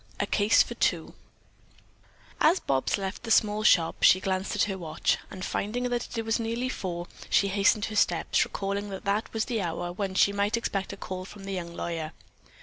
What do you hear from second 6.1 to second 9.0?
it was nearly four, she hastened her steps, recalling